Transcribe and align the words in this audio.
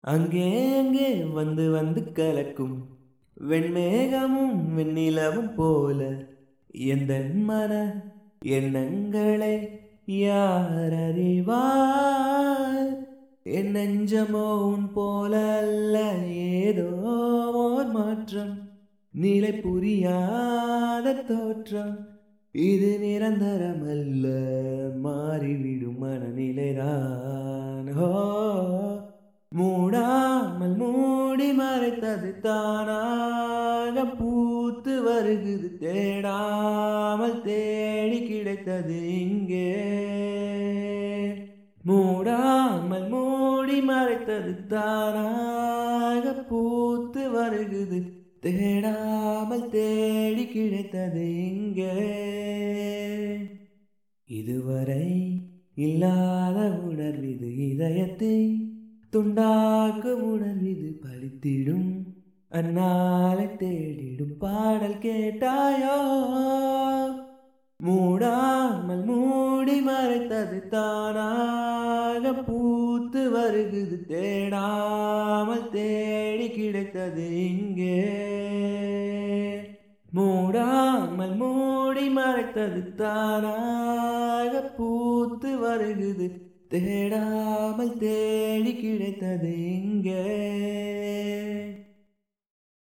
அங்கே 0.00 0.78
அங்கே 0.78 1.24
வந்து 1.24 1.70
வந்து 1.70 2.12
கலக்கும் 2.12 2.98
வெண்மேகமும் 3.40 4.76
வெண்ணிலவும் 4.76 5.54
போல 5.54 6.26
எந்த 6.68 7.34
மன 7.34 8.02
எண்ணங்களை 8.38 9.68
யார் 10.06 10.92
அறிவார்? 10.92 13.04
என் 13.42 13.74
நெஞ்சமோ 13.74 14.64
உன் 14.64 14.92
போல 14.92 15.58
அல்ல 15.58 16.14
ஏதோ 16.28 16.90
ஓர் 17.52 17.86
மாற்றம். 17.86 18.70
நிலை 19.10 19.52
புரியாத 19.52 21.12
தோற்றம் 21.12 21.98
இது 22.50 22.98
நிரந்தரமல்ல 23.02 24.26
மாறிவிடும் 25.00 26.02
மனநிலைதான். 26.02 27.92
ஹோ! 27.92 28.47
மூடி 32.00 32.40
தானாக 32.40 34.04
பூத்து 34.04 35.02
வருகுது. 35.02 35.68
தேடாமல் 35.78 37.40
தேடி 37.40 38.22
கிடைத்தது 38.22 39.20
இங்கே. 39.20 39.74
மூடாமல் 41.86 43.08
மூடி 43.08 43.80
மறைத்தது 43.80 44.66
தானாக 44.66 46.32
பூத்து 46.32 47.30
வருகுது. 47.30 48.12
தேடாமல் 48.42 49.68
தேடி 49.68 50.46
கிடைத்தது 50.46 51.46
இங்கே. 51.46 51.92
இதுவரை 54.24 55.40
இல்லாத 55.74 56.80
உணர்விது 56.90 57.56
இதயத்தை 57.56 58.66
துண்டாக்கும் 59.12 60.22
உணர்விது 60.22 61.00
பழித்திடும் 61.02 61.87
அந்நாளை 62.52 63.46
தேடிடும் 63.56 64.38
பாடல் 64.38 64.98
கேட்டாயோ? 64.98 65.96
மூடாமல் 67.84 69.04
மூடி 69.04 69.80
மறைத்தது 69.80 70.68
தானாக 70.68 72.32
பூத்து 72.32 73.36
வருகுது. 73.36 74.06
தேடாமல் 74.08 75.68
தேடி 75.68 76.50
கிடைத்தது 76.50 77.46
இங்கே. 77.46 78.04
மூடாமல் 80.16 81.36
மூடி 81.36 82.08
மறைத்தது 82.08 82.94
தானாக 82.94 84.72
பூத்து 84.76 85.56
வருகுது. 85.66 86.40
தேடாமல் 86.70 87.96
தேடி 87.98 88.74
கிடைத்தது 88.74 89.74
இங்கே. 89.74 90.37